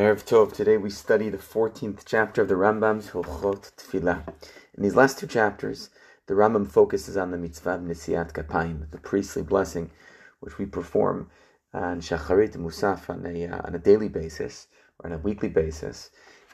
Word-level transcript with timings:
Erev 0.00 0.24
Tov. 0.24 0.54
Today 0.54 0.78
we 0.78 0.88
study 0.88 1.28
the 1.28 1.36
14th 1.36 2.04
chapter 2.06 2.40
of 2.40 2.48
the 2.48 2.54
Rambam's 2.54 3.10
Hilchot 3.10 3.70
Tefillah. 3.76 4.26
In 4.74 4.82
these 4.82 4.96
last 4.96 5.18
two 5.18 5.26
chapters, 5.26 5.90
the 6.26 6.32
Rambam 6.32 6.66
focuses 6.66 7.18
on 7.18 7.32
the 7.32 7.36
mitzvah 7.36 7.72
of 7.72 7.82
Nesiat 7.82 8.32
Kapayim, 8.32 8.90
the 8.92 8.96
priestly 8.96 9.42
blessing, 9.42 9.90
which 10.38 10.56
we 10.56 10.64
perform 10.64 11.28
on 11.74 12.00
Shacharit 12.00 12.56
Musaf 12.56 13.10
on 13.10 13.26
a, 13.26 13.46
uh, 13.46 13.60
on 13.66 13.74
a 13.74 13.78
daily 13.78 14.08
basis 14.08 14.68
or 15.00 15.10
on 15.10 15.12
a 15.12 15.18
weekly 15.18 15.50
basis. 15.50 16.08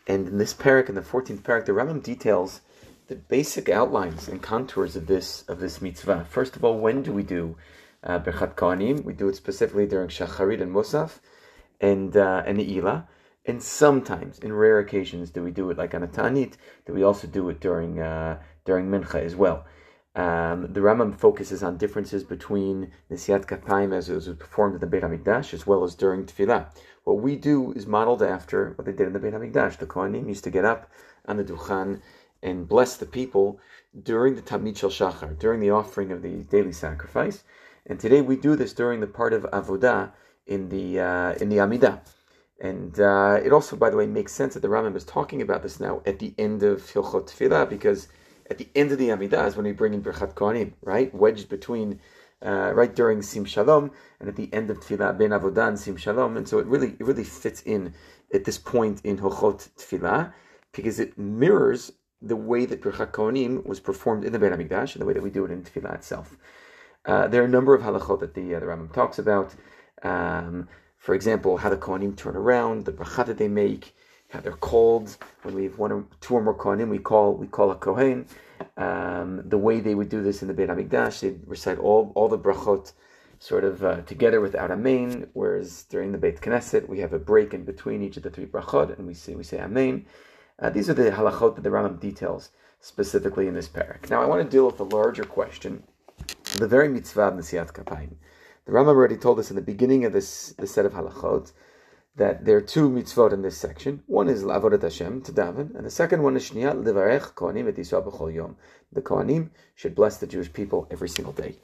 And 0.09 0.27
in 0.27 0.39
this 0.39 0.53
parak, 0.53 0.89
in 0.89 0.97
the 0.97 1.01
14th 1.01 1.43
parak, 1.43 1.67
the 1.67 1.73
Rambam 1.73 2.03
details 2.03 2.63
the 3.07 3.15
basic 3.15 3.69
outlines 3.69 4.27
and 4.27 4.43
contours 4.43 4.97
of 4.97 5.07
this 5.07 5.45
of 5.47 5.61
this 5.61 5.81
mitzvah. 5.81 6.27
First 6.29 6.57
of 6.57 6.65
all, 6.65 6.81
when 6.81 7.05
do 7.05 7.13
we 7.13 7.23
do 7.23 7.57
uh, 8.03 8.19
Berchat 8.19 8.57
Kohanim? 8.57 9.05
We 9.05 9.13
do 9.13 9.29
it 9.29 9.37
specifically 9.37 9.87
during 9.87 10.09
Shacharit 10.09 10.61
and 10.61 10.75
Musaf 10.75 11.21
and 11.81 12.17
uh, 12.17 12.43
and 12.45 12.59
Ne'ilah. 12.59 13.07
And 13.49 13.63
sometimes, 13.63 14.41
in 14.41 14.53
rare 14.53 14.81
occasions, 14.81 15.31
do 15.31 15.43
we 15.43 15.53
do 15.53 15.71
it 15.71 15.79
like 15.79 15.95
on 15.95 16.03
a 16.03 16.09
Tanit, 16.09 16.55
do 16.85 16.93
we 16.93 17.05
also 17.05 17.29
do 17.29 17.49
it 17.49 17.61
during 17.61 18.01
uh, 18.01 18.41
during 18.65 18.89
Mincha 18.89 19.23
as 19.23 19.37
well. 19.37 19.65
Um, 20.17 20.73
the 20.73 20.81
Rambam 20.81 21.15
focuses 21.15 21.63
on 21.63 21.77
differences 21.77 22.25
between 22.25 22.91
Nesiat 23.11 23.45
Kapayim 23.45 23.95
as 23.95 24.09
it 24.09 24.15
was 24.15 24.29
performed 24.31 24.75
in 24.75 24.81
the 24.81 24.87
Beit 24.87 25.03
HaMikdash 25.03 25.55
as 25.55 25.67
well 25.67 25.85
as 25.85 25.95
during 25.95 26.25
Tefillah. 26.25 26.67
What 27.05 27.21
we 27.21 27.37
do 27.37 27.73
is 27.73 27.87
modeled 27.87 28.23
after 28.23 28.73
what 28.75 28.87
they 28.87 28.93
did 28.93 29.07
in 29.07 29.13
the 29.13 29.19
Beit 29.21 29.35
HaMikdash. 29.35 29.77
The 29.77 29.87
Kohanim 29.87 30.27
used 30.27 30.45
to 30.45 30.51
get 30.51 30.65
up 30.65 30.91
on 31.27 31.37
the 31.37 31.45
Duchan 31.45 32.01
and 32.43 32.67
bless 32.67 32.97
the 32.97 33.07
people 33.07 33.61
during 34.03 34.35
the 34.35 34.43
Tamid 34.43 34.77
Shel 34.77 34.91
Shachar, 34.91 35.39
during 35.39 35.61
the 35.61 35.71
offering 35.71 36.11
of 36.11 36.23
the 36.23 36.45
daily 36.45 36.73
sacrifice. 36.73 37.45
And 37.87 38.01
today 38.01 38.23
we 38.23 38.37
do 38.37 38.57
this 38.57 38.73
during 38.73 39.01
the 39.01 39.07
part 39.07 39.33
of 39.33 39.43
Avodah 39.53 40.13
in 40.47 40.69
the 40.69 41.01
uh, 41.01 41.33
in 41.35 41.49
the 41.49 41.59
Amidah. 41.59 42.01
And 42.59 42.99
uh, 42.99 43.39
it 43.45 43.53
also, 43.53 43.77
by 43.77 43.91
the 43.91 43.97
way, 43.97 44.07
makes 44.07 44.33
sense 44.33 44.55
that 44.55 44.61
the 44.61 44.69
Rambam 44.69 44.97
is 44.97 45.05
talking 45.05 45.43
about 45.43 45.63
this 45.63 45.79
now 45.79 46.01
at 46.07 46.19
the 46.19 46.35
end 46.39 46.63
of 46.63 46.81
Hilchot 46.83 47.29
Tefillah, 47.29 47.69
because 47.69 48.09
at 48.51 48.59
the 48.59 48.69
end 48.75 48.93
of 48.93 48.99
the 48.99 49.09
Amidah 49.09 49.47
is 49.47 49.57
when 49.57 49.67
we 49.67 49.73
bring 49.73 49.93
in 49.93 50.03
Birchat 50.03 50.35
Kohanim, 50.35 50.73
right? 50.81 51.15
Wedged 51.15 51.51
between, 51.51 52.01
uh, 52.43 52.73
right 52.75 52.95
during 52.95 53.21
Sim 53.21 53.45
Shalom, 53.45 53.91
and 54.21 54.29
at 54.29 54.37
the 54.37 54.53
end 54.55 54.71
of 54.71 54.81
Tefillah, 54.81 55.19
Ben 55.19 55.31
Avodah 55.31 55.69
and 55.69 55.79
Sim 55.79 55.97
Shalom. 55.97 56.37
And 56.37 56.49
so 56.49 56.59
it 56.59 56.67
really, 56.67 56.97
it 56.99 57.05
really 57.05 57.25
fits 57.25 57.61
in 57.63 57.93
at 58.33 58.45
this 58.45 58.57
point 58.57 59.03
in 59.05 59.19
Hilchot 59.19 59.69
Tefillah, 59.77 60.33
because 60.73 60.99
it 60.99 61.19
mirrors 61.19 61.93
the 62.23 62.37
way 62.37 62.65
that 62.65 62.81
Birchat 62.81 63.11
Kohanim 63.11 63.67
was 63.67 63.81
performed 63.81 64.25
in 64.25 64.33
the 64.33 64.39
Beit 64.39 64.53
Hamikdash 64.53 64.95
and 64.95 65.03
the 65.03 65.07
way 65.07 65.13
that 65.13 65.23
we 65.23 65.29
do 65.29 65.45
it 65.45 65.51
in 65.51 65.63
Tefillah 65.63 65.97
itself. 65.97 66.39
Uh, 67.05 67.29
there 67.29 67.43
are 67.43 67.47
a 67.47 67.49
number 67.49 67.75
of 67.75 67.83
halachot 67.83 68.21
that 68.21 68.33
the, 68.33 68.55
uh, 68.55 68.61
the 68.61 68.67
Rambam 68.67 68.93
talks 68.93 69.19
about. 69.19 69.55
Um, 70.03 70.69
for 71.07 71.15
example, 71.15 71.57
how 71.57 71.69
the 71.69 71.77
Kohanim 71.77 72.17
turn 72.17 72.35
around, 72.35 72.85
the 72.85 72.91
bracha 72.91 73.25
that 73.27 73.39
they 73.39 73.47
make, 73.47 73.95
how 74.31 74.41
they're 74.41 74.65
called. 74.71 75.17
When 75.45 75.55
we 75.55 75.63
have 75.63 75.79
one 75.79 75.93
or 75.93 76.05
two 76.21 76.35
or 76.35 76.43
more 76.43 76.59
Kohanim, 76.59 76.89
we 76.89 76.99
call 76.99 77.35
we 77.35 77.47
call 77.47 77.71
a 77.71 77.77
Kohen. 77.77 78.27
Um, 78.77 79.41
the 79.49 79.57
way 79.57 79.79
they 79.79 79.95
would 79.95 80.09
do 80.09 80.21
this 80.21 80.43
in 80.43 80.49
the 80.49 80.55
Beit 80.55 80.69
Hamikdash, 80.69 81.21
they'd 81.21 81.39
recite 81.47 81.79
all, 81.79 82.11
all 82.17 82.27
the 82.29 82.37
brachot 82.37 82.93
sort 83.39 83.63
of 83.63 83.85
uh, 83.85 84.01
together 84.01 84.41
without 84.41 84.73
Amen, 84.73 85.29
whereas 85.35 85.85
during 85.85 86.11
the 86.11 86.19
Beit 86.19 86.41
Knesset, 86.41 86.89
we 86.89 86.99
have 86.99 87.13
a 87.13 87.21
break 87.21 87.55
in 87.55 87.65
between 87.65 88.03
each 88.03 88.17
of 88.17 88.25
the 88.25 88.31
three 88.31 88.47
brachot, 88.47 88.99
and 88.99 89.07
we 89.07 89.15
say 89.15 89.37
we 89.37 89.45
say 89.45 89.61
Amen. 89.61 90.07
Uh, 90.59 90.71
these 90.71 90.91
are 90.91 90.95
the 90.95 91.13
halachot 91.13 91.55
that 91.55 91.63
the 91.63 91.71
Rambam 91.71 92.01
details 92.01 92.51
specifically 92.81 93.47
in 93.47 93.55
this 93.55 93.69
parak. 93.69 94.11
Now, 94.11 94.23
I 94.23 94.27
want 94.27 94.43
to 94.43 94.51
deal 94.51 94.67
with 94.67 94.79
the 94.79 94.85
larger 94.85 95.23
question, 95.23 95.85
the 96.57 96.67
very 96.67 96.89
mitzvah 96.89 97.29
of 97.29 97.35
Nesiat 97.35 97.73
Kapayim. 97.73 98.17
The 98.67 98.73
Rambam 98.73 98.89
already 98.89 99.17
told 99.17 99.39
us 99.39 99.51
in 99.51 99.55
the 99.55 99.63
beginning 99.63 100.05
of 100.05 100.13
this, 100.13 100.53
this 100.59 100.73
set 100.73 100.85
of 100.85 100.93
halachot 100.93 101.53
that 102.17 102.45
there 102.45 102.57
are 102.57 102.61
two 102.63 102.91
mitzvot 102.91 103.33
in 103.33 103.43
this 103.43 103.57
section. 103.57 104.03
One 104.07 104.29
is 104.29 104.43
la'avodat 104.43 104.83
Hashem, 104.83 105.23
to 105.23 105.33
daven, 105.33 105.77
and 105.77 105.87
the 105.87 105.91
second 105.91 106.25
one 106.25 106.37
is 106.37 106.51
shniya 106.51 106.83
livarech 106.83 107.35
kohanim 107.35 107.69
et 107.69 108.35
yom. 108.35 108.57
The 108.91 109.03
kohanim 109.03 109.51
should 109.77 109.95
bless 109.95 110.17
the 110.17 110.27
Jewish 110.27 110.53
people 110.53 110.89
every 110.91 111.09
single 111.09 111.33
day. 111.33 111.55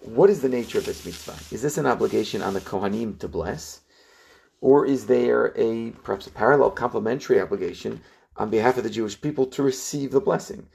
What 0.00 0.28
is 0.28 0.42
the 0.42 0.48
nature 0.48 0.78
of 0.78 0.86
this 0.86 1.06
mitzvah? 1.06 1.54
Is 1.54 1.62
this 1.62 1.78
an 1.78 1.86
obligation 1.86 2.42
on 2.42 2.54
the 2.54 2.60
kohanim 2.60 3.20
to 3.20 3.28
bless, 3.28 3.82
or 4.60 4.84
is 4.84 5.06
there 5.06 5.52
a 5.56 5.92
perhaps 6.02 6.26
a 6.26 6.30
parallel 6.30 6.72
complementary 6.72 7.40
obligation 7.40 8.00
on 8.36 8.50
behalf 8.50 8.76
of 8.76 8.82
the 8.82 8.90
Jewish 8.90 9.20
people 9.20 9.46
to 9.46 9.62
receive 9.62 10.10
the 10.10 10.20
blessing? 10.20 10.66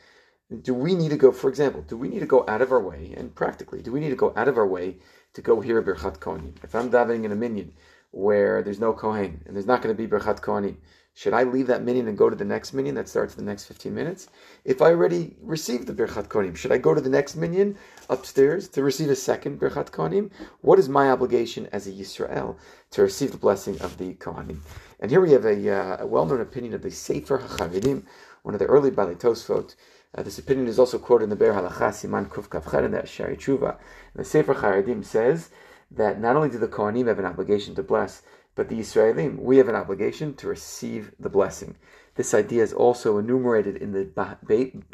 Do 0.61 0.73
we 0.73 0.93
need 0.93 1.09
to 1.09 1.17
go, 1.17 1.31
for 1.31 1.49
example, 1.49 1.81
do 1.81 1.97
we 1.97 2.07
need 2.07 2.19
to 2.19 2.27
go 2.27 2.45
out 2.47 2.61
of 2.61 2.71
our 2.71 2.79
way, 2.79 3.13
and 3.17 3.33
practically, 3.33 3.81
do 3.81 3.91
we 3.91 3.99
need 3.99 4.11
to 4.11 4.15
go 4.15 4.31
out 4.35 4.47
of 4.47 4.57
our 4.57 4.67
way 4.67 4.97
to 5.35 5.41
go 5.41 5.59
hear 5.59 5.81
Birchat 5.81 6.19
Kohanim. 6.19 6.53
If 6.63 6.73
I'm 6.73 6.89
davening 6.89 7.25
in 7.25 7.31
a 7.31 7.35
minyan 7.35 7.73
where 8.11 8.63
there's 8.63 8.79
no 8.79 8.93
Kohen 8.93 9.41
and 9.45 9.55
there's 9.55 9.65
not 9.65 9.81
going 9.81 9.95
to 9.95 10.01
be 10.01 10.07
Birchat 10.07 10.39
Kohanim, 10.39 10.77
should 11.13 11.33
I 11.33 11.43
leave 11.43 11.67
that 11.67 11.83
minyan 11.83 12.07
and 12.07 12.17
go 12.17 12.29
to 12.29 12.35
the 12.35 12.45
next 12.45 12.73
minyan 12.73 12.95
that 12.95 13.09
starts 13.09 13.35
the 13.35 13.43
next 13.43 13.65
15 13.65 13.93
minutes? 13.93 14.27
If 14.63 14.81
I 14.81 14.91
already 14.91 15.35
received 15.41 15.87
the 15.87 15.93
Birchat 15.93 16.27
Kohanim, 16.27 16.55
should 16.55 16.71
I 16.71 16.77
go 16.77 16.93
to 16.93 17.01
the 17.01 17.09
next 17.09 17.35
minyan 17.35 17.77
upstairs 18.09 18.69
to 18.69 18.83
receive 18.83 19.09
a 19.09 19.15
second 19.15 19.59
Birchat 19.59 19.91
Kohanim? 19.91 20.31
What 20.61 20.79
is 20.79 20.87
my 20.87 21.09
obligation 21.09 21.67
as 21.73 21.85
a 21.85 21.91
Yisrael 21.91 22.55
to 22.91 23.01
receive 23.01 23.31
the 23.31 23.37
blessing 23.37 23.79
of 23.81 23.97
the 23.97 24.13
Kohanim? 24.13 24.59
And 25.01 25.11
here 25.11 25.21
we 25.21 25.31
have 25.31 25.45
a, 25.45 25.69
uh, 25.69 26.03
a 26.03 26.07
well-known 26.07 26.41
opinion 26.41 26.73
of 26.73 26.81
the 26.81 26.91
Sefer 26.91 27.39
HaCharedim, 27.39 28.03
one 28.43 28.55
of 28.55 28.59
the 28.59 28.67
early 28.67 28.91
Baalei 28.91 29.17
Tosfot, 29.17 29.75
uh, 30.15 30.23
this 30.23 30.39
opinion 30.39 30.67
is 30.67 30.79
also 30.79 30.97
quoted 30.97 31.25
in 31.25 31.29
the 31.29 31.35
Be'er 31.35 31.53
Halacha 31.53 31.89
Siman 31.89 32.27
Kuf 32.27 32.47
Kavcher 32.47 32.85
in 32.85 32.91
the 32.91 32.99
Sha'arei 32.99 33.37
Teshuva. 33.37 33.77
The 34.15 34.23
Sefer 34.23 34.55
Charedim 34.55 35.03
says 35.03 35.49
that 35.91 36.21
not 36.21 36.35
only 36.35 36.49
do 36.49 36.57
the 36.57 36.67
Kohanim 36.67 37.07
have 37.07 37.19
an 37.19 37.25
obligation 37.25 37.75
to 37.75 37.83
bless, 37.83 38.21
but 38.55 38.69
the 38.69 38.79
Israelim, 38.79 39.37
we 39.37 39.57
have 39.57 39.67
an 39.67 39.75
obligation 39.75 40.33
to 40.35 40.47
receive 40.47 41.11
the 41.19 41.29
blessing. 41.29 41.75
This 42.15 42.33
idea 42.33 42.63
is 42.63 42.71
also 42.71 43.17
enumerated 43.17 43.75
in 43.75 43.91
the, 43.91 44.05
bah, 44.05 44.35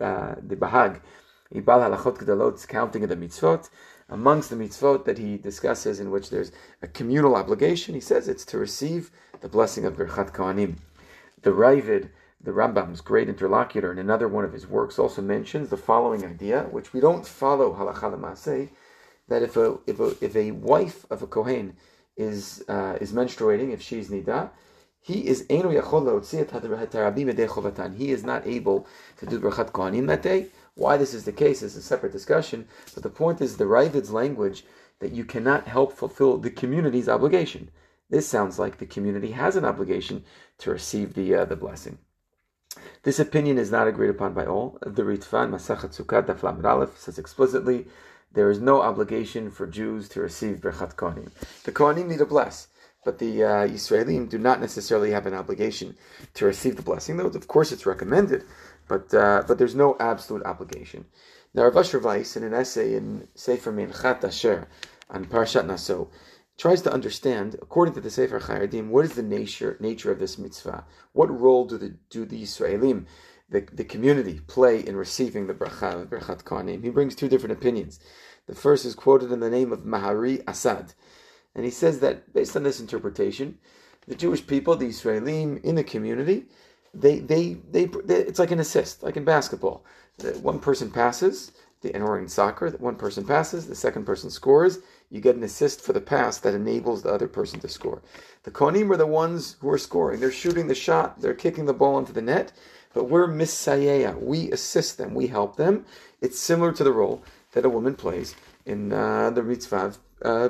uh, 0.04 0.36
the 0.42 0.56
Bahag, 0.56 1.02
Ibal 1.54 1.96
Halachot 1.96 2.18
Gedolot's 2.18 2.66
counting 2.66 3.04
of 3.04 3.10
the 3.10 3.16
mitzvot. 3.16 3.70
Amongst 4.10 4.50
the 4.50 4.56
mitzvot 4.56 5.06
that 5.06 5.20
he 5.20 5.38
discusses, 5.38 6.00
in 6.00 6.10
which 6.10 6.32
there's 6.32 6.52
a 6.82 6.88
communal 6.88 7.36
obligation, 7.36 7.94
he 7.94 8.02
says 8.02 8.28
it's 8.28 8.46
to 8.46 8.58
receive 8.58 9.12
the 9.42 9.48
blessing 9.48 9.86
of 9.86 9.96
Birchat 9.96 10.34
Kohanim. 10.34 10.78
The 11.44 11.52
Ravid 11.52 12.10
the 12.44 12.52
Rambam's 12.52 13.02
great 13.02 13.30
interlocutor 13.30 13.92
in 13.92 14.00
another 14.00 14.28
one 14.28 14.44
of 14.44 14.54
his 14.54 14.68
works 14.68 14.98
also 14.98 15.22
mentions 15.22 15.70
the 15.70 15.78
following 15.78 16.26
idea, 16.26 16.64
which 16.72 16.94
we 16.94 17.00
don't 17.00 17.26
follow 17.26 17.74
halacha 17.74 18.12
l'maseh, 18.12 18.70
that 19.28 19.44
if 19.44 19.56
a, 19.58 19.78
if 19.86 20.00
a 20.00 20.16
if 20.22 20.36
a 20.36 20.52
wife 20.52 21.06
of 21.12 21.22
a 21.22 21.28
kohen 21.28 21.76
is 22.18 22.64
uh, 22.68 22.98
is 23.00 23.14
menstruating, 23.14 23.72
if 23.72 23.82
she 23.82 24.00
is 24.00 24.10
nida, 24.10 24.50
he 25.00 25.28
is 25.28 25.46
He 25.50 25.58
is 25.58 25.66
not 28.24 28.48
able 28.48 28.88
to 29.18 29.26
do 29.26 29.40
brachat 29.40 29.72
kohanim 29.72 30.08
that 30.08 30.22
day. 30.22 30.48
Why 30.76 30.98
this 30.98 31.14
is 31.14 31.26
the 31.26 31.32
case 31.32 31.62
is 31.62 31.76
a 31.76 31.82
separate 31.82 32.12
discussion. 32.12 32.68
But 32.94 33.04
the 33.04 33.10
point 33.10 33.42
is 33.42 33.58
the 33.58 33.68
Ravid's 33.68 34.12
language 34.12 34.64
that 35.00 35.12
you 35.12 35.26
cannot 35.26 35.68
help 35.68 35.94
fulfill 35.94 36.38
the 36.38 36.52
community's 36.52 37.10
obligation. 37.10 37.70
This 38.10 38.28
sounds 38.28 38.60
like 38.60 38.78
the 38.78 38.86
community 38.86 39.32
has 39.32 39.56
an 39.56 39.66
obligation 39.66 40.24
to 40.60 40.72
receive 40.72 41.14
the 41.14 41.36
uh, 41.36 41.46
the 41.46 41.56
blessing. 41.56 41.98
This 43.04 43.20
opinion 43.20 43.58
is 43.58 43.72
not 43.72 43.88
agreed 43.88 44.12
upon 44.12 44.36
by 44.36 44.46
all. 44.46 44.78
The 44.82 45.02
Ritvan 45.02 45.50
Masachat 45.50 46.00
Sukkot 46.00 46.28
Daf 46.28 46.64
Aleph 46.64 47.00
says 47.00 47.18
explicitly 47.18 47.88
there 48.32 48.52
is 48.52 48.60
no 48.60 48.84
obligation 48.84 49.50
for 49.50 49.66
Jews 49.66 50.08
to 50.10 50.22
receive 50.22 50.58
Berchat 50.58 50.96
Kohanim. 50.96 51.32
The 51.64 51.72
Kohanim 51.72 52.10
need 52.10 52.22
a 52.22 52.28
bless, 52.28 52.68
but 53.04 53.18
the 53.18 53.44
uh, 53.44 53.68
Israelim 53.68 54.30
do 54.30 54.38
not 54.38 54.62
necessarily 54.62 55.10
have 55.10 55.26
an 55.26 55.34
obligation 55.34 55.98
to 56.36 56.46
receive 56.46 56.76
the 56.76 56.84
blessing, 56.84 57.18
though 57.18 57.26
of 57.26 57.48
course 57.48 57.72
it's 57.72 57.88
recommended, 57.88 58.44
but 58.88 59.12
uh, 59.16 59.42
but 59.48 59.58
there's 59.58 59.74
no 59.74 59.98
absolute 60.00 60.44
obligation. 60.46 61.06
Now 61.56 61.64
Rav 61.64 61.78
Asher 61.78 62.00
Weiss, 62.00 62.38
in 62.38 62.44
an 62.44 62.54
essay 62.54 62.94
in 62.94 63.28
Sefer 63.34 63.74
Minchat 63.74 64.24
Asher 64.24 64.68
on 65.10 65.26
Parshat 65.26 65.66
Naso, 65.66 66.12
tries 66.62 66.84
to 66.84 66.94
understand, 66.94 67.56
according 67.60 67.96
to 67.96 68.00
the 68.00 68.12
Sefer 68.12 68.40
Charedim, 68.40 68.90
what 68.90 69.04
is 69.04 69.14
the 69.14 69.24
nature 69.24 69.78
nature 69.80 70.12
of 70.12 70.20
this 70.20 70.38
mitzvah? 70.38 70.86
What 71.12 71.36
role 71.46 71.66
do 71.66 71.76
the 71.76 71.96
do 72.12 72.24
the 72.24 72.44
Israelim, 72.44 73.08
the, 73.50 73.62
the 73.74 73.84
community, 73.84 74.42
play 74.46 74.80
in 74.80 74.96
receiving 74.96 75.48
the 75.48 75.56
bracha, 75.56 76.08
the 76.08 76.16
brachat 76.16 76.44
kohanim? 76.44 76.84
He 76.84 76.92
brings 76.92 77.16
two 77.16 77.28
different 77.28 77.54
opinions. 77.54 78.00
The 78.46 78.54
first 78.54 78.86
is 78.86 78.94
quoted 78.94 79.32
in 79.32 79.40
the 79.40 79.50
name 79.50 79.72
of 79.72 79.80
Mahari 79.80 80.44
Asad, 80.48 80.94
and 81.56 81.66
he 81.66 81.72
says 81.72 82.00
that 82.02 82.32
based 82.32 82.56
on 82.56 82.62
this 82.62 82.80
interpretation, 82.80 83.58
the 84.08 84.14
Jewish 84.14 84.46
people, 84.46 84.76
the 84.76 84.90
Israelim 84.90 85.64
in 85.64 85.74
the 85.74 85.84
community, 85.84 86.46
they, 86.94 87.18
they, 87.18 87.56
they, 87.72 87.86
they 87.86 88.18
it's 88.18 88.38
like 88.38 88.52
an 88.52 88.60
assist, 88.60 89.02
like 89.02 89.18
in 89.18 89.24
basketball. 89.24 89.84
One 90.44 90.60
person 90.60 90.92
passes, 90.92 91.54
and 91.84 92.04
or 92.04 92.20
in 92.20 92.28
soccer, 92.28 92.70
one 92.72 92.96
person 92.96 93.26
passes, 93.26 93.68
the 93.68 93.76
second 93.76 94.06
person 94.06 94.30
scores, 94.30 94.80
you 95.10 95.20
get 95.20 95.36
an 95.36 95.44
assist 95.44 95.82
for 95.82 95.94
the 95.94 96.02
pass 96.02 96.38
that 96.40 96.54
enables 96.54 97.02
the 97.02 97.10
other 97.10 97.28
person 97.28 97.60
to 97.60 97.68
score. 97.68 98.02
The 98.44 98.52
Kohanim 98.52 98.92
are 98.92 98.98
the 98.98 99.08
ones 99.08 99.58
who 99.60 99.70
are 99.70 99.78
scoring. 99.78 100.20
They're 100.20 100.32
shooting 100.32 100.68
the 100.68 100.76
shot, 100.76 101.20
they're 101.22 101.34
kicking 101.34 101.66
the 101.66 101.74
ball 101.74 101.98
into 101.98 102.14
the 102.14 102.22
net, 102.22 102.52
but 102.94 103.06
we're 103.06 103.28
misayeya. 103.28 104.22
We 104.22 104.52
assist 104.52 104.98
them, 104.98 105.14
we 105.14 105.28
help 105.28 105.56
them. 105.56 105.86
It's 106.22 106.40
similar 106.40 106.72
to 106.74 106.84
the 106.84 106.92
role 106.92 107.24
that 107.54 107.66
a 107.66 107.70
woman 107.70 107.96
plays 107.96 108.36
in 108.66 108.94
uh, 108.94 109.32
the 109.32 109.44
mitzvah 109.44 109.96
uh. 110.24 110.50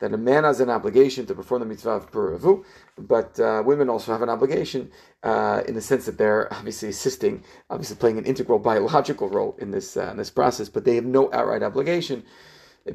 That 0.00 0.12
a 0.12 0.18
man 0.18 0.44
has 0.44 0.60
an 0.60 0.70
obligation 0.70 1.24
to 1.26 1.34
perform 1.34 1.60
the 1.60 1.66
mitzvah 1.66 1.90
of 1.90 2.10
Pruruvu, 2.10 2.64
but 2.98 3.38
uh, 3.38 3.62
women 3.64 3.88
also 3.88 4.12
have 4.12 4.22
an 4.22 4.28
obligation 4.28 4.90
uh, 5.22 5.62
in 5.68 5.74
the 5.74 5.80
sense 5.80 6.04
that 6.06 6.18
they're 6.18 6.52
obviously 6.52 6.88
assisting, 6.88 7.44
obviously 7.70 7.96
playing 7.96 8.18
an 8.18 8.24
integral 8.24 8.58
biological 8.58 9.28
role 9.28 9.56
in 9.58 9.70
this 9.70 9.96
uh, 9.96 10.10
in 10.10 10.16
this 10.16 10.30
process, 10.30 10.68
but 10.68 10.84
they 10.84 10.96
have 10.96 11.04
no 11.04 11.32
outright 11.32 11.62
obligation 11.62 12.24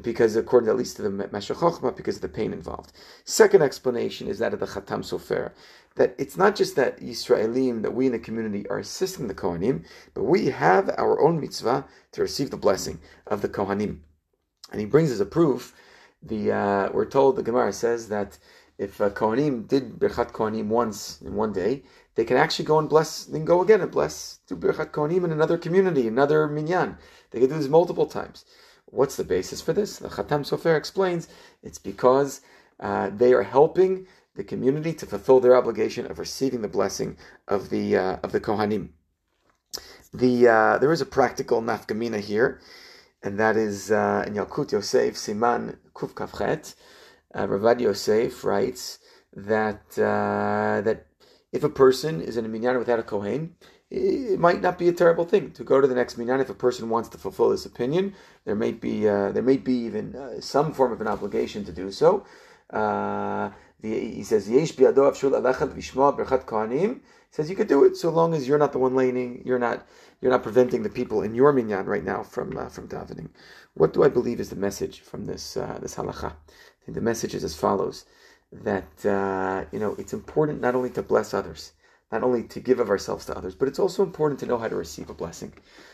because 0.02 0.36
according 0.36 0.68
at 0.70 0.76
least 0.76 0.96
to 0.96 1.02
the 1.02 1.10
Meshech 1.10 1.96
because 1.96 2.16
of 2.16 2.22
the 2.22 2.28
pain 2.28 2.52
involved. 2.52 2.92
Second 3.24 3.62
explanation 3.62 4.28
is 4.28 4.38
that 4.38 4.54
of 4.54 4.60
the 4.60 4.66
Chatam 4.66 5.00
Sofer, 5.00 5.52
that 5.96 6.14
it's 6.18 6.36
not 6.36 6.54
just 6.54 6.76
that 6.76 7.00
Yisraelim, 7.00 7.82
that 7.82 7.94
we 7.94 8.06
in 8.06 8.12
the 8.12 8.18
community 8.18 8.68
are 8.68 8.78
assisting 8.78 9.26
the 9.26 9.34
Kohanim, 9.34 9.84
but 10.14 10.24
we 10.24 10.46
have 10.46 10.90
our 10.96 11.20
own 11.20 11.40
mitzvah 11.40 11.86
to 12.12 12.22
receive 12.22 12.50
the 12.50 12.56
blessing 12.56 13.00
of 13.26 13.42
the 13.42 13.48
Kohanim. 13.48 13.98
And 14.70 14.80
he 14.80 14.86
brings 14.86 15.10
as 15.10 15.20
a 15.20 15.26
proof, 15.26 15.74
the 16.22 16.52
uh, 16.52 16.90
we're 16.92 17.06
told, 17.06 17.36
the 17.36 17.42
Gemara 17.42 17.72
says 17.72 18.08
that 18.08 18.38
if 18.78 19.00
a 19.00 19.10
Kohanim 19.10 19.68
did 19.68 19.98
Birchat 19.98 20.32
Kohanim 20.32 20.66
once 20.66 21.20
in 21.20 21.34
one 21.34 21.52
day, 21.52 21.82
they 22.14 22.24
can 22.24 22.36
actually 22.36 22.64
go 22.64 22.78
and 22.78 22.88
bless, 22.88 23.24
then 23.24 23.44
go 23.44 23.62
again 23.62 23.80
and 23.80 23.90
bless, 23.90 24.40
do 24.46 24.56
Birchat 24.56 24.90
Kohanim 24.90 25.24
in 25.24 25.32
another 25.32 25.58
community, 25.58 26.08
another 26.08 26.46
minyan. 26.46 26.96
They 27.30 27.40
can 27.40 27.48
do 27.48 27.56
this 27.56 27.68
multiple 27.68 28.06
times. 28.06 28.44
What's 28.86 29.16
the 29.16 29.24
basis 29.24 29.60
for 29.60 29.72
this? 29.72 29.98
The 29.98 30.08
Chatam 30.08 30.44
Sofer 30.48 30.76
explains 30.76 31.28
it's 31.62 31.78
because 31.78 32.40
uh, 32.80 33.10
they 33.10 33.32
are 33.32 33.42
helping 33.42 34.06
the 34.34 34.44
community 34.44 34.92
to 34.94 35.06
fulfill 35.06 35.40
their 35.40 35.56
obligation 35.56 36.06
of 36.06 36.18
receiving 36.18 36.62
the 36.62 36.68
blessing 36.68 37.16
of 37.46 37.70
the 37.70 37.96
uh, 37.96 38.16
of 38.22 38.32
the 38.32 38.40
Kohanim. 38.40 38.88
The 40.12 40.48
uh, 40.48 40.78
there 40.78 40.92
is 40.92 41.00
a 41.00 41.06
practical 41.06 41.62
nafkamina 41.62 42.20
here, 42.20 42.60
and 43.22 43.38
that 43.38 43.56
is 43.56 43.90
uh, 43.90 44.24
in 44.26 44.34
Yalkut 44.34 44.72
Yosef 44.72 45.14
Siman 45.14 45.76
Kuf 45.94 46.14
Kafchet. 46.14 46.74
Uh, 47.34 47.46
Ravad 47.46 47.80
Yosef 47.80 48.44
writes 48.44 48.98
that 49.34 49.82
uh, 49.98 50.80
that 50.80 51.06
if 51.52 51.62
a 51.64 51.68
person 51.68 52.20
is 52.20 52.36
in 52.36 52.44
a 52.44 52.48
minyan 52.48 52.78
without 52.78 52.98
a 52.98 53.02
kohen, 53.02 53.54
it 53.90 54.38
might 54.38 54.60
not 54.60 54.78
be 54.78 54.88
a 54.88 54.92
terrible 54.92 55.24
thing 55.24 55.50
to 55.52 55.64
go 55.64 55.80
to 55.80 55.86
the 55.86 55.94
next 55.94 56.16
minyan 56.16 56.40
if 56.40 56.50
a 56.50 56.54
person 56.54 56.88
wants 56.88 57.08
to 57.10 57.18
fulfill 57.18 57.50
this 57.50 57.66
opinion. 57.66 58.14
There 58.44 58.54
may 58.54 58.72
be 58.72 59.08
uh, 59.08 59.32
there 59.32 59.42
may 59.42 59.56
be 59.58 59.74
even 59.74 60.16
uh, 60.16 60.40
some 60.40 60.72
form 60.72 60.92
of 60.92 61.00
an 61.00 61.08
obligation 61.08 61.64
to 61.66 61.72
do 61.72 61.90
so. 61.90 62.24
He 63.82 64.22
says 64.24 64.48
yesh 64.48 64.72
biado 64.72 65.10
avshul 65.10 65.32
alechat 65.32 65.74
vishma 65.74 66.16
berchat 66.16 66.44
kohanim. 66.44 66.96
He 66.96 67.32
says 67.32 67.48
you 67.48 67.56
could 67.56 67.68
do 67.68 67.84
it 67.84 67.96
so 67.96 68.10
long 68.10 68.34
as 68.34 68.46
you're 68.46 68.58
not 68.58 68.72
the 68.72 68.78
one 68.78 68.94
laning, 68.94 69.42
you're 69.44 69.58
not 69.58 69.86
you're 70.20 70.32
not 70.32 70.42
preventing 70.42 70.82
the 70.82 70.90
people 70.90 71.22
in 71.22 71.34
your 71.34 71.52
minyan 71.52 71.86
right 71.86 72.04
now 72.04 72.22
from 72.22 72.56
uh, 72.56 72.68
from 72.68 72.88
davening. 72.88 73.30
What 73.74 73.92
do 73.92 74.02
I 74.02 74.08
believe 74.08 74.40
is 74.40 74.50
the 74.50 74.56
message 74.56 75.00
from 75.00 75.26
this 75.26 75.56
uh, 75.56 75.78
this 75.80 75.94
halacha? 75.94 76.32
I 76.32 76.84
think 76.84 76.94
the 76.94 77.00
message 77.00 77.34
is 77.34 77.44
as 77.44 77.56
follows: 77.56 78.04
that 78.52 79.06
uh, 79.06 79.64
you 79.72 79.78
know 79.78 79.94
it's 79.98 80.12
important 80.12 80.60
not 80.60 80.74
only 80.74 80.90
to 80.90 81.02
bless 81.02 81.32
others 81.32 81.72
not 82.12 82.22
only 82.22 82.42
to 82.42 82.60
give 82.60 82.80
of 82.80 82.90
ourselves 82.90 83.24
to 83.26 83.36
others, 83.36 83.54
but 83.54 83.68
it's 83.68 83.78
also 83.78 84.02
important 84.02 84.40
to 84.40 84.46
know 84.46 84.58
how 84.58 84.68
to 84.68 84.74
receive 84.74 85.10
a 85.10 85.14
blessing. 85.14 85.52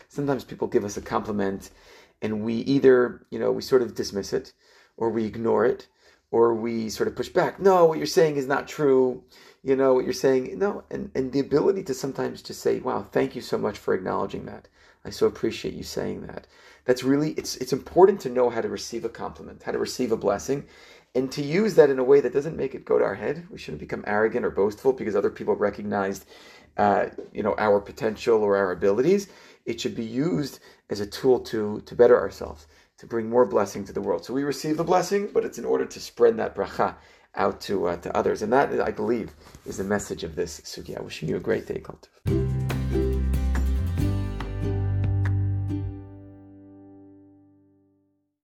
Sometimes 0.08 0.44
people 0.44 0.66
give 0.66 0.84
us 0.84 0.96
a 0.96 1.02
compliment 1.02 1.70
and 2.22 2.42
we 2.42 2.54
either, 2.54 3.26
you 3.30 3.38
know, 3.38 3.52
we 3.52 3.62
sort 3.62 3.82
of 3.82 3.94
dismiss 3.94 4.32
it 4.32 4.52
or 4.96 5.10
we 5.10 5.24
ignore 5.24 5.66
it 5.66 5.86
or 6.31 6.55
we 6.55 6.88
sort 6.88 7.08
of 7.08 7.17
push 7.17 7.28
back. 7.28 7.61
No, 7.61 7.84
what 7.84 7.99
you're 7.99 8.06
saying 8.06 8.37
is 8.37 8.46
not 8.46 8.69
true. 8.69 9.23
You 9.62 9.75
know, 9.75 9.94
what 9.94 10.05
you're 10.05 10.12
saying, 10.12 10.58
no. 10.58 10.84
And, 10.90 11.11
and 11.14 11.32
the 11.32 11.40
ability 11.40 11.82
to 11.84 11.94
sometimes 11.94 12.43
just 12.43 12.61
say, 12.61 12.78
wow, 12.78 13.02
thank 13.02 13.34
you 13.34 13.43
so 13.43 13.58
much 13.58 13.78
for 13.78 13.94
acknowledging 13.94 14.46
that. 14.46 14.69
I 15.05 15.11
so 15.11 15.26
appreciate 15.26 15.75
you 15.75 15.82
saying 15.82 16.26
that. 16.26 16.46
That's 16.84 17.02
really, 17.02 17.31
it's, 17.32 17.56
it's 17.56 17.73
important 17.73 18.20
to 18.20 18.31
know 18.31 18.49
how 18.49 18.61
to 18.61 18.69
receive 18.69 19.05
a 19.05 19.08
compliment, 19.08 19.64
how 19.64 19.73
to 19.73 19.78
receive 19.78 20.12
a 20.12 20.17
blessing 20.17 20.67
and 21.17 21.32
to 21.32 21.43
use 21.43 21.75
that 21.75 21.88
in 21.88 21.99
a 21.99 22.05
way 22.05 22.20
that 22.20 22.34
doesn't 22.34 22.58
make 22.58 22.75
it 22.75 22.84
go 22.84 22.99
to 22.99 23.05
our 23.05 23.14
head. 23.14 23.46
We 23.50 23.58
shouldn't 23.58 23.81
become 23.81 24.05
arrogant 24.06 24.44
or 24.44 24.50
boastful 24.50 24.93
because 24.93 25.17
other 25.17 25.31
people 25.31 25.56
recognized, 25.56 26.26
uh, 26.76 27.06
you 27.32 27.43
know, 27.43 27.55
our 27.56 27.81
potential 27.81 28.43
or 28.43 28.55
our 28.56 28.70
abilities. 28.70 29.29
It 29.64 29.81
should 29.81 29.96
be 29.96 30.05
used 30.05 30.61
as 30.90 31.00
a 31.00 31.06
tool 31.06 31.40
to 31.40 31.81
to 31.87 31.94
better 31.96 32.20
ourselves, 32.20 32.67
to 32.98 33.06
bring 33.06 33.28
more 33.28 33.44
blessing 33.44 33.84
to 33.84 33.93
the 33.93 34.00
world. 34.00 34.25
So 34.25 34.32
we 34.32 34.44
receive 34.44 34.76
the 34.76 34.84
blessing, 34.84 35.28
but 35.32 35.44
it's 35.44 35.58
in 35.58 35.64
order 35.64 35.84
to 35.87 36.00
spread 36.00 36.37
that 36.38 36.54
bracha 36.54 36.94
out 37.34 37.60
to 37.62 37.88
uh, 37.88 37.96
to 37.96 38.16
others, 38.16 38.43
and 38.43 38.52
that 38.52 38.81
I 38.81 38.90
believe 38.90 39.32
is 39.66 39.76
the 39.76 39.84
message 39.84 40.25
of 40.25 40.34
this 40.34 40.60
sugya. 40.60 41.02
Wishing 41.02 41.28
you 41.28 41.37
a 41.37 41.40
great 41.40 41.66
day, 41.66 41.81
Kol 41.81 41.98
Tuv. 42.26 42.45